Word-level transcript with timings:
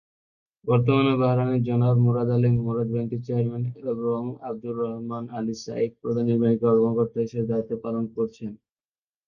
বর্তমানে 0.65 1.13
বাহরাইনের 1.21 1.61
জনাব 1.67 1.95
মুরাদ 2.05 2.29
আলী 2.35 2.49
মুরাদ 2.59 2.87
ব্যাংকটির 2.93 3.25
চেয়ারম্যান 3.25 3.63
এবং 3.91 4.19
আব্দুর 4.49 4.75
রহমান 4.81 5.23
আলী 5.37 5.55
সাইফ 5.65 5.91
প্রধান 6.01 6.25
নির্বাহী 6.29 6.57
কর্মকর্তা 6.63 7.19
হিসেবে 7.25 7.49
দায়িত্ব 7.51 7.73
পালন 7.83 8.03
করছেন। 8.15 8.51